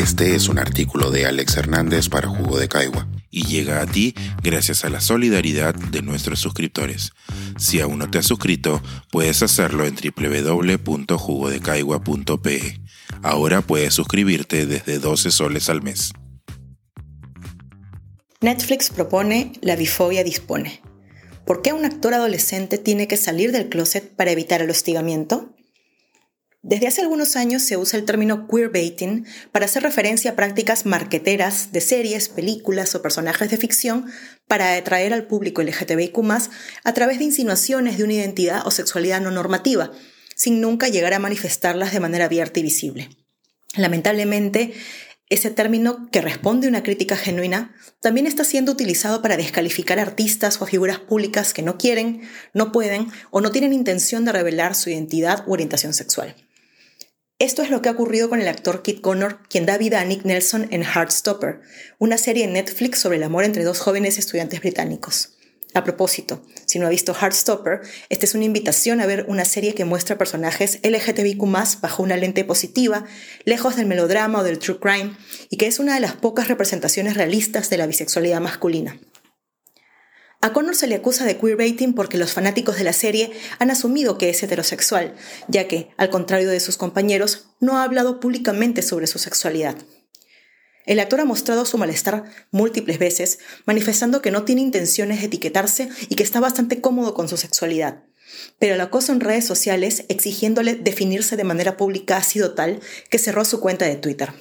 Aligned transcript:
Este 0.00 0.34
es 0.34 0.48
un 0.48 0.58
artículo 0.58 1.10
de 1.10 1.26
Alex 1.26 1.58
Hernández 1.58 2.08
para 2.08 2.26
Jugo 2.26 2.58
de 2.58 2.68
Caigua 2.68 3.06
y 3.30 3.44
llega 3.44 3.82
a 3.82 3.86
ti 3.86 4.14
gracias 4.42 4.86
a 4.86 4.88
la 4.88 5.02
solidaridad 5.02 5.74
de 5.74 6.00
nuestros 6.00 6.40
suscriptores. 6.40 7.12
Si 7.58 7.80
aún 7.80 7.98
no 7.98 8.10
te 8.10 8.16
has 8.16 8.24
suscrito, 8.24 8.80
puedes 9.10 9.42
hacerlo 9.42 9.84
en 9.84 9.94
www.jugodecaigua.pe. 9.94 12.80
Ahora 13.22 13.60
puedes 13.60 13.92
suscribirte 13.92 14.64
desde 14.64 15.00
12 15.00 15.30
soles 15.30 15.68
al 15.68 15.82
mes. 15.82 16.14
Netflix 18.40 18.88
propone 18.88 19.52
La 19.60 19.76
bifobia 19.76 20.24
dispone. 20.24 20.80
¿Por 21.44 21.60
qué 21.60 21.74
un 21.74 21.84
actor 21.84 22.14
adolescente 22.14 22.78
tiene 22.78 23.06
que 23.06 23.18
salir 23.18 23.52
del 23.52 23.68
closet 23.68 24.16
para 24.16 24.30
evitar 24.30 24.62
el 24.62 24.70
hostigamiento? 24.70 25.54
Desde 26.62 26.88
hace 26.88 27.00
algunos 27.00 27.36
años 27.36 27.62
se 27.62 27.78
usa 27.78 27.98
el 27.98 28.04
término 28.04 28.46
queerbaiting 28.46 29.24
para 29.50 29.64
hacer 29.64 29.82
referencia 29.82 30.32
a 30.32 30.36
prácticas 30.36 30.84
marqueteras 30.84 31.72
de 31.72 31.80
series, 31.80 32.28
películas 32.28 32.94
o 32.94 33.00
personajes 33.00 33.50
de 33.50 33.56
ficción 33.56 34.06
para 34.46 34.74
atraer 34.74 35.14
al 35.14 35.26
público 35.26 35.62
LGTBIQ 35.62 36.18
a 36.84 36.92
través 36.92 37.18
de 37.18 37.24
insinuaciones 37.24 37.96
de 37.96 38.04
una 38.04 38.12
identidad 38.12 38.66
o 38.66 38.70
sexualidad 38.70 39.22
no 39.22 39.30
normativa, 39.30 39.90
sin 40.34 40.60
nunca 40.60 40.88
llegar 40.88 41.14
a 41.14 41.18
manifestarlas 41.18 41.92
de 41.92 42.00
manera 42.00 42.26
abierta 42.26 42.60
y 42.60 42.62
visible. 42.62 43.08
Lamentablemente, 43.74 44.74
ese 45.30 45.50
término, 45.50 46.10
que 46.10 46.20
responde 46.20 46.66
a 46.66 46.70
una 46.70 46.82
crítica 46.82 47.16
genuina, 47.16 47.74
también 48.02 48.26
está 48.26 48.44
siendo 48.44 48.72
utilizado 48.72 49.22
para 49.22 49.38
descalificar 49.38 49.98
artistas 49.98 50.60
o 50.60 50.66
figuras 50.66 50.98
públicas 50.98 51.54
que 51.54 51.62
no 51.62 51.78
quieren, 51.78 52.20
no 52.52 52.70
pueden 52.70 53.10
o 53.30 53.40
no 53.40 53.50
tienen 53.50 53.72
intención 53.72 54.26
de 54.26 54.32
revelar 54.32 54.74
su 54.74 54.90
identidad 54.90 55.44
u 55.46 55.52
orientación 55.52 55.94
sexual. 55.94 56.34
Esto 57.40 57.62
es 57.62 57.70
lo 57.70 57.80
que 57.80 57.88
ha 57.88 57.92
ocurrido 57.92 58.28
con 58.28 58.42
el 58.42 58.48
actor 58.48 58.82
Kit 58.82 59.00
Connor, 59.00 59.38
quien 59.48 59.64
da 59.64 59.78
vida 59.78 59.98
a 59.98 60.04
Nick 60.04 60.26
Nelson 60.26 60.68
en 60.70 60.82
Heartstopper, 60.82 61.62
una 61.98 62.18
serie 62.18 62.44
en 62.44 62.52
Netflix 62.52 62.98
sobre 62.98 63.16
el 63.16 63.22
amor 63.22 63.44
entre 63.44 63.64
dos 63.64 63.78
jóvenes 63.78 64.18
estudiantes 64.18 64.60
británicos. 64.60 65.38
A 65.72 65.82
propósito, 65.82 66.44
si 66.66 66.78
no 66.78 66.86
ha 66.86 66.90
visto 66.90 67.14
Heartstopper, 67.14 67.80
esta 68.10 68.26
es 68.26 68.34
una 68.34 68.44
invitación 68.44 69.00
a 69.00 69.06
ver 69.06 69.24
una 69.26 69.46
serie 69.46 69.74
que 69.74 69.86
muestra 69.86 70.18
personajes 70.18 70.80
LGTBIQ 70.82 71.40
bajo 71.80 72.02
una 72.02 72.18
lente 72.18 72.44
positiva, 72.44 73.06
lejos 73.46 73.74
del 73.76 73.86
melodrama 73.86 74.40
o 74.40 74.44
del 74.44 74.58
true 74.58 74.78
crime, 74.78 75.16
y 75.48 75.56
que 75.56 75.66
es 75.66 75.78
una 75.78 75.94
de 75.94 76.00
las 76.00 76.12
pocas 76.12 76.48
representaciones 76.48 77.16
realistas 77.16 77.70
de 77.70 77.78
la 77.78 77.86
bisexualidad 77.86 78.42
masculina. 78.42 79.00
A 80.42 80.54
Connor 80.54 80.74
se 80.74 80.86
le 80.86 80.94
acusa 80.94 81.26
de 81.26 81.36
queerbaiting 81.36 81.92
porque 81.92 82.16
los 82.16 82.32
fanáticos 82.32 82.76
de 82.76 82.84
la 82.84 82.94
serie 82.94 83.30
han 83.58 83.70
asumido 83.70 84.16
que 84.16 84.30
es 84.30 84.42
heterosexual, 84.42 85.14
ya 85.48 85.68
que, 85.68 85.90
al 85.98 86.08
contrario 86.08 86.48
de 86.48 86.60
sus 86.60 86.78
compañeros, 86.78 87.48
no 87.60 87.76
ha 87.76 87.84
hablado 87.84 88.20
públicamente 88.20 88.80
sobre 88.80 89.06
su 89.06 89.18
sexualidad. 89.18 89.76
El 90.86 90.98
actor 90.98 91.20
ha 91.20 91.26
mostrado 91.26 91.66
su 91.66 91.76
malestar 91.76 92.24
múltiples 92.52 92.98
veces, 92.98 93.38
manifestando 93.66 94.22
que 94.22 94.30
no 94.30 94.44
tiene 94.44 94.62
intenciones 94.62 95.20
de 95.20 95.26
etiquetarse 95.26 95.90
y 96.08 96.14
que 96.14 96.22
está 96.22 96.40
bastante 96.40 96.80
cómodo 96.80 97.12
con 97.12 97.28
su 97.28 97.36
sexualidad. 97.36 98.02
Pero 98.58 98.76
el 98.76 98.80
acoso 98.80 99.12
en 99.12 99.20
redes 99.20 99.44
sociales, 99.44 100.04
exigiéndole 100.08 100.74
definirse 100.74 101.36
de 101.36 101.44
manera 101.44 101.76
pública, 101.76 102.16
ha 102.16 102.22
sido 102.22 102.54
tal 102.54 102.80
que 103.10 103.18
cerró 103.18 103.44
su 103.44 103.60
cuenta 103.60 103.84
de 103.84 103.96
Twitter. 103.96 104.32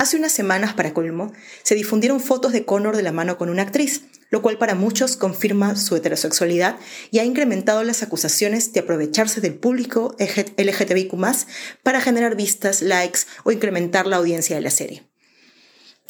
Hace 0.00 0.16
unas 0.16 0.32
semanas, 0.32 0.72
para 0.72 0.94
colmo, 0.94 1.30
se 1.62 1.74
difundieron 1.74 2.20
fotos 2.20 2.54
de 2.54 2.64
Connor 2.64 2.96
de 2.96 3.02
la 3.02 3.12
mano 3.12 3.36
con 3.36 3.50
una 3.50 3.60
actriz, 3.60 4.04
lo 4.30 4.40
cual 4.40 4.56
para 4.56 4.74
muchos 4.74 5.14
confirma 5.14 5.76
su 5.76 5.94
heterosexualidad 5.94 6.78
y 7.10 7.18
ha 7.18 7.24
incrementado 7.24 7.84
las 7.84 8.02
acusaciones 8.02 8.72
de 8.72 8.80
aprovecharse 8.80 9.42
del 9.42 9.56
público 9.58 10.16
LGTBIQ 10.18 11.12
para 11.82 12.00
generar 12.00 12.34
vistas, 12.34 12.80
likes 12.80 13.20
o 13.44 13.52
incrementar 13.52 14.06
la 14.06 14.16
audiencia 14.16 14.56
de 14.56 14.62
la 14.62 14.70
serie. 14.70 15.06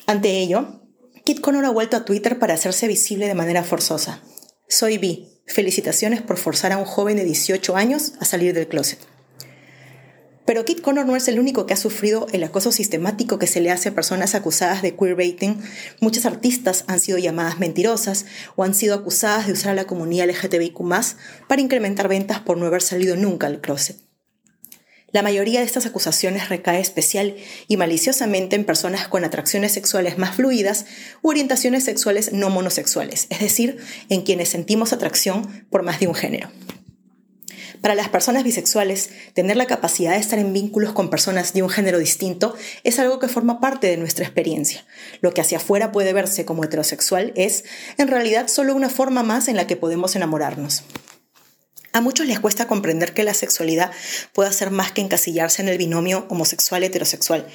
Ante 0.06 0.38
ello, 0.38 0.82
Kit 1.24 1.40
Connor 1.40 1.64
ha 1.64 1.70
vuelto 1.70 1.96
a 1.96 2.04
Twitter 2.04 2.38
para 2.38 2.54
hacerse 2.54 2.86
visible 2.86 3.26
de 3.26 3.34
manera 3.34 3.64
forzosa. 3.64 4.22
Soy 4.68 4.98
bi. 4.98 5.42
Felicitaciones 5.48 6.22
por 6.22 6.36
forzar 6.36 6.70
a 6.70 6.78
un 6.78 6.84
joven 6.84 7.16
de 7.16 7.24
18 7.24 7.74
años 7.74 8.12
a 8.20 8.24
salir 8.24 8.54
del 8.54 8.68
closet. 8.68 9.00
Pero 10.50 10.64
Kit 10.64 10.80
Connor 10.80 11.06
no 11.06 11.14
es 11.14 11.28
el 11.28 11.38
único 11.38 11.64
que 11.64 11.74
ha 11.74 11.76
sufrido 11.76 12.26
el 12.32 12.42
acoso 12.42 12.72
sistemático 12.72 13.38
que 13.38 13.46
se 13.46 13.60
le 13.60 13.70
hace 13.70 13.90
a 13.90 13.94
personas 13.94 14.34
acusadas 14.34 14.82
de 14.82 14.96
queerbaiting. 14.96 15.62
Muchas 16.00 16.26
artistas 16.26 16.82
han 16.88 16.98
sido 16.98 17.18
llamadas 17.18 17.60
mentirosas 17.60 18.26
o 18.56 18.64
han 18.64 18.74
sido 18.74 18.96
acusadas 18.96 19.46
de 19.46 19.52
usar 19.52 19.70
a 19.70 19.74
la 19.76 19.84
comunidad 19.84 20.28
LGTBIQ 20.28 20.76
para 21.46 21.62
incrementar 21.62 22.08
ventas 22.08 22.40
por 22.40 22.56
no 22.56 22.66
haber 22.66 22.82
salido 22.82 23.14
nunca 23.14 23.46
al 23.46 23.60
closet. 23.60 23.96
La 25.12 25.22
mayoría 25.22 25.60
de 25.60 25.66
estas 25.66 25.86
acusaciones 25.86 26.48
recae 26.48 26.80
especial 26.80 27.36
y 27.68 27.76
maliciosamente 27.76 28.56
en 28.56 28.64
personas 28.64 29.06
con 29.06 29.22
atracciones 29.22 29.70
sexuales 29.70 30.18
más 30.18 30.34
fluidas 30.34 30.86
u 31.22 31.28
orientaciones 31.28 31.84
sexuales 31.84 32.32
no 32.32 32.50
monosexuales, 32.50 33.28
es 33.30 33.38
decir, 33.38 33.76
en 34.08 34.22
quienes 34.22 34.48
sentimos 34.48 34.92
atracción 34.92 35.64
por 35.70 35.84
más 35.84 36.00
de 36.00 36.08
un 36.08 36.14
género. 36.16 36.50
Para 37.80 37.94
las 37.94 38.10
personas 38.10 38.44
bisexuales, 38.44 39.08
tener 39.32 39.56
la 39.56 39.66
capacidad 39.66 40.12
de 40.12 40.18
estar 40.18 40.38
en 40.38 40.52
vínculos 40.52 40.92
con 40.92 41.08
personas 41.08 41.54
de 41.54 41.62
un 41.62 41.70
género 41.70 41.98
distinto 41.98 42.54
es 42.84 42.98
algo 42.98 43.18
que 43.18 43.28
forma 43.28 43.58
parte 43.58 43.86
de 43.86 43.96
nuestra 43.96 44.24
experiencia. 44.24 44.84
Lo 45.22 45.32
que 45.32 45.40
hacia 45.40 45.56
afuera 45.56 45.90
puede 45.90 46.12
verse 46.12 46.44
como 46.44 46.62
heterosexual 46.62 47.32
es, 47.36 47.64
en 47.96 48.08
realidad, 48.08 48.48
solo 48.48 48.74
una 48.74 48.90
forma 48.90 49.22
más 49.22 49.48
en 49.48 49.56
la 49.56 49.66
que 49.66 49.76
podemos 49.76 50.14
enamorarnos. 50.14 50.82
A 51.92 52.02
muchos 52.02 52.26
les 52.26 52.38
cuesta 52.38 52.68
comprender 52.68 53.14
que 53.14 53.24
la 53.24 53.32
sexualidad 53.32 53.90
puede 54.34 54.52
ser 54.52 54.70
más 54.70 54.92
que 54.92 55.00
encasillarse 55.00 55.62
en 55.62 55.68
el 55.68 55.78
binomio 55.78 56.26
homosexual-heterosexual, 56.28 57.46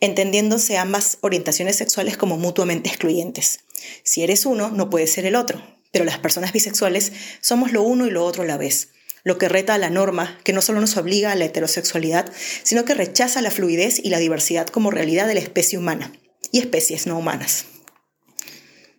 entendiéndose 0.00 0.78
ambas 0.78 1.18
orientaciones 1.22 1.76
sexuales 1.76 2.16
como 2.16 2.38
mutuamente 2.38 2.88
excluyentes. 2.88 3.60
Si 4.04 4.22
eres 4.22 4.46
uno, 4.46 4.70
no 4.70 4.90
puedes 4.90 5.12
ser 5.12 5.26
el 5.26 5.34
otro, 5.34 5.60
pero 5.90 6.04
las 6.04 6.18
personas 6.18 6.52
bisexuales 6.52 7.12
somos 7.40 7.72
lo 7.72 7.82
uno 7.82 8.06
y 8.06 8.10
lo 8.10 8.24
otro 8.24 8.44
a 8.44 8.46
la 8.46 8.56
vez 8.56 8.90
lo 9.24 9.38
que 9.38 9.48
reta 9.48 9.74
a 9.74 9.78
la 9.78 9.90
norma, 9.90 10.38
que 10.44 10.52
no 10.52 10.62
solo 10.62 10.80
nos 10.80 10.96
obliga 10.96 11.32
a 11.32 11.36
la 11.36 11.44
heterosexualidad, 11.44 12.32
sino 12.62 12.84
que 12.84 12.94
rechaza 12.94 13.42
la 13.42 13.50
fluidez 13.50 13.98
y 13.98 14.10
la 14.10 14.18
diversidad 14.18 14.66
como 14.66 14.90
realidad 14.90 15.26
de 15.26 15.34
la 15.34 15.40
especie 15.40 15.78
humana 15.78 16.12
y 16.50 16.58
especies 16.58 17.06
no 17.06 17.18
humanas. 17.18 17.66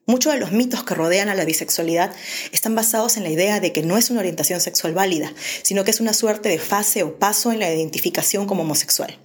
Muchos 0.05 0.33
de 0.33 0.39
los 0.39 0.51
mitos 0.51 0.83
que 0.83 0.95
rodean 0.95 1.29
a 1.29 1.35
la 1.35 1.45
bisexualidad 1.45 2.13
están 2.51 2.75
basados 2.75 3.15
en 3.15 3.23
la 3.23 3.29
idea 3.29 3.61
de 3.61 3.71
que 3.71 3.83
no 3.83 3.97
es 3.97 4.09
una 4.09 4.19
orientación 4.19 4.59
sexual 4.59 4.93
válida, 4.93 5.33
sino 5.61 5.85
que 5.85 5.91
es 5.91 6.01
una 6.01 6.13
suerte 6.13 6.49
de 6.49 6.59
fase 6.59 7.03
o 7.03 7.17
paso 7.19 7.53
en 7.53 7.59
la 7.59 7.73
identificación 7.73 8.45
como 8.45 8.63
homosexual. 8.63 9.17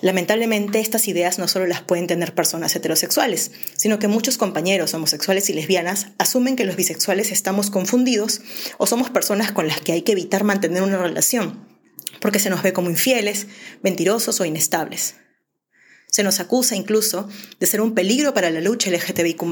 Lamentablemente, 0.00 0.78
estas 0.78 1.08
ideas 1.08 1.38
no 1.38 1.48
solo 1.48 1.66
las 1.66 1.82
pueden 1.82 2.06
tener 2.06 2.34
personas 2.34 2.74
heterosexuales, 2.76 3.50
sino 3.76 3.98
que 3.98 4.06
muchos 4.06 4.38
compañeros 4.38 4.94
homosexuales 4.94 5.50
y 5.50 5.54
lesbianas 5.54 6.08
asumen 6.18 6.54
que 6.54 6.64
los 6.64 6.76
bisexuales 6.76 7.32
estamos 7.32 7.70
confundidos 7.70 8.40
o 8.78 8.86
somos 8.86 9.10
personas 9.10 9.50
con 9.50 9.66
las 9.66 9.80
que 9.80 9.92
hay 9.92 10.02
que 10.02 10.12
evitar 10.12 10.44
mantener 10.44 10.82
una 10.82 10.98
relación, 10.98 11.66
porque 12.20 12.38
se 12.38 12.48
nos 12.48 12.62
ve 12.62 12.72
como 12.72 12.90
infieles, 12.90 13.48
mentirosos 13.82 14.40
o 14.40 14.44
inestables. 14.44 15.16
Se 16.10 16.22
nos 16.22 16.38
acusa 16.38 16.76
incluso 16.76 17.28
de 17.58 17.66
ser 17.66 17.80
un 17.80 17.94
peligro 17.94 18.32
para 18.32 18.50
la 18.50 18.60
lucha 18.60 18.90
LGTBIQ, 18.90 19.42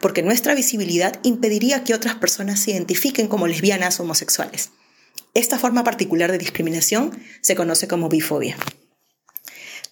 porque 0.00 0.22
nuestra 0.22 0.54
visibilidad 0.54 1.20
impediría 1.24 1.84
que 1.84 1.94
otras 1.94 2.14
personas 2.14 2.58
se 2.58 2.72
identifiquen 2.72 3.28
como 3.28 3.46
lesbianas 3.46 4.00
o 4.00 4.02
homosexuales. 4.02 4.70
Esta 5.34 5.58
forma 5.58 5.84
particular 5.84 6.32
de 6.32 6.38
discriminación 6.38 7.16
se 7.42 7.54
conoce 7.54 7.86
como 7.86 8.08
bifobia. 8.08 8.56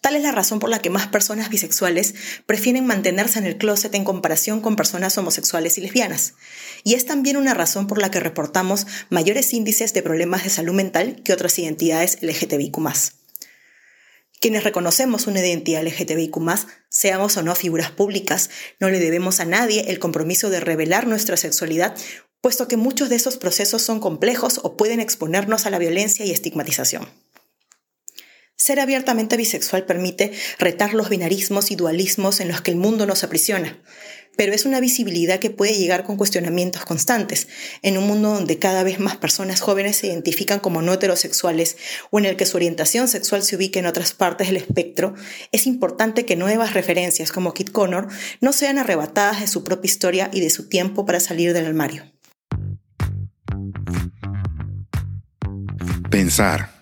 Tal 0.03 0.17
es 0.17 0.23
la 0.25 0.33
razón 0.33 0.59
por 0.59 0.69
la 0.69 0.81
que 0.81 0.91
más 0.91 1.07
personas 1.07 1.49
bisexuales 1.49 2.17
prefieren 2.45 2.85
mantenerse 2.85 3.39
en 3.39 3.47
el 3.47 3.57
closet 3.57 3.95
en 3.95 4.03
comparación 4.03 4.61
con 4.61 4.75
personas 4.75 5.17
homosexuales 5.17 5.79
y 5.79 5.81
lesbianas. 5.81 6.35
Y 6.83 6.95
es 6.95 7.07
también 7.07 7.37
una 7.37 7.55
razón 7.55 7.87
por 7.87 7.99
la 7.99 8.11
que 8.11 8.19
reportamos 8.19 8.89
mayores 9.11 9.55
índices 9.55 9.95
de 9.95 10.03
problemas 10.03 10.43
de 10.43 10.51
salud 10.51 10.75
mental 10.75 11.23
que 11.23 11.33
otras 11.33 11.57
identidades 11.61 12.19
LGTBIQ. 12.21 12.79
Quienes 14.41 14.65
reconocemos 14.65 15.29
una 15.29 15.39
identidad 15.39 15.85
LGTBIQ, 15.85 16.37
seamos 16.89 17.37
o 17.37 17.45
no 17.45 17.55
figuras 17.55 17.93
públicas, 17.93 18.51
no 18.81 18.91
le 18.91 18.99
debemos 18.99 19.39
a 19.39 19.45
nadie 19.45 19.85
el 19.87 20.01
compromiso 20.01 20.51
de 20.51 20.59
revelar 20.59 21.07
nuestra 21.07 21.37
sexualidad, 21.37 21.95
puesto 22.41 22.67
que 22.67 22.77
muchos 22.77 23.09
de 23.09 23.15
esos 23.15 23.37
procesos 23.37 23.83
son 23.83 24.01
complejos 24.01 24.59
o 24.65 24.77
pueden 24.77 24.99
exponernos 24.99 25.65
a 25.65 25.71
la 25.71 25.79
violencia 25.79 26.25
y 26.25 26.33
estigmatización. 26.33 27.22
Ser 28.57 28.79
abiertamente 28.79 29.37
bisexual 29.37 29.85
permite 29.85 30.33
retar 30.59 30.95
los 30.95 31.09
binarismos 31.09 31.71
y 31.71 31.77
dualismos 31.77 32.41
en 32.41 32.49
los 32.49 32.61
que 32.61 32.71
el 32.71 32.77
mundo 32.77 33.07
nos 33.07 33.25
aprisiona, 33.25 33.83
pero 34.37 34.55
es 34.55 34.65
una 34.65 34.81
visibilidad 34.81 35.41
que 35.41 35.51
puede 35.51 35.75
llegar 35.75 36.05
con 36.05 36.17
cuestionamientos 36.17 36.85
constantes, 36.85 37.49
en 37.83 37.99
un 37.99 38.07
mundo 38.07 38.31
donde 38.31 38.59
cada 38.59 38.83
vez 38.83 38.99
más 38.99 39.17
personas 39.17 39.61
jóvenes 39.61 39.97
se 39.97 40.07
identifican 40.07 40.61
como 40.61 40.81
no 40.81 40.93
heterosexuales 40.93 41.77
o 42.11 42.19
en 42.19 42.27
el 42.27 42.37
que 42.37 42.47
su 42.47 42.57
orientación 42.57 43.09
sexual 43.09 43.43
se 43.43 43.57
ubica 43.57 43.79
en 43.81 43.87
otras 43.87 44.13
partes 44.13 44.49
del 44.49 44.57
espectro, 44.57 45.15
es 45.51 45.67
importante 45.67 46.25
que 46.25 46.37
nuevas 46.37 46.75
referencias 46.75 47.33
como 47.33 47.55
Kit 47.55 47.73
Connor 47.73 48.09
no 48.41 48.53
sean 48.53 48.79
arrebatadas 48.79 49.41
de 49.41 49.49
su 49.49 49.65
propia 49.65 49.89
historia 49.89 50.31
y 50.33 50.41
de 50.41 50.51
su 50.51 50.69
tiempo 50.69 51.05
para 51.05 51.21
salir 51.21 51.53
del 51.53 51.67
armario. 51.67 52.11
Pensar 56.11 56.82